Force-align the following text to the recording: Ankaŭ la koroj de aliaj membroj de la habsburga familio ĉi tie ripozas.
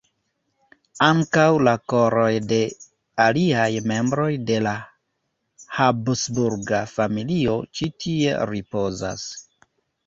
Ankaŭ 1.07 1.43
la 1.67 1.73
koroj 1.93 2.31
de 2.53 2.59
aliaj 3.27 3.67
membroj 3.93 4.27
de 4.49 4.59
la 4.69 4.75
habsburga 5.77 6.83
familio 6.97 7.61
ĉi 7.77 7.93
tie 8.05 8.37
ripozas. 8.57 9.31